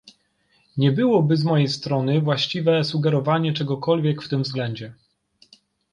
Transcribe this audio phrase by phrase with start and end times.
[0.77, 4.93] Nie byłoby z mojej strony właściwe sugerowanie czegokolwiek w tym względzie